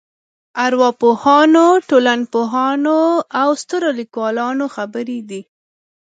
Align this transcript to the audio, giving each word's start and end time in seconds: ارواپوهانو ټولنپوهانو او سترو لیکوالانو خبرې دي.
ارواپوهانو 0.65 1.65
ټولنپوهانو 1.89 2.97
او 3.41 3.49
سترو 3.61 3.89
لیکوالانو 3.99 4.65
خبرې 4.75 5.19
دي. 5.29 5.41